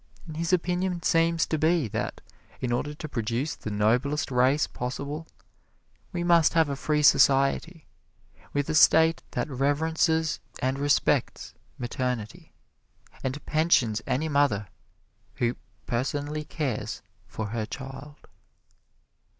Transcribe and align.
And 0.25 0.35
his 0.35 0.51
opinion 0.51 1.03
seems 1.03 1.45
to 1.45 1.59
be 1.59 1.87
that, 1.89 2.21
in 2.59 2.71
order 2.71 2.95
to 2.95 3.07
produce 3.07 3.53
the 3.55 3.69
noblest 3.69 4.31
race 4.31 4.65
possible, 4.65 5.27
we 6.11 6.23
must 6.23 6.55
have 6.55 6.69
a 6.69 6.75
free 6.75 7.03
society, 7.03 7.85
with 8.51 8.67
a 8.67 8.73
State 8.73 9.21
that 9.33 9.47
reverences 9.47 10.39
and 10.57 10.79
respects 10.79 11.53
maternity 11.77 12.51
and 13.23 13.45
pensions 13.45 14.01
any 14.07 14.27
mother 14.27 14.69
who 15.35 15.55
personally 15.85 16.45
cares 16.45 17.03
for 17.27 17.49
her 17.49 17.67
child. 17.67 18.15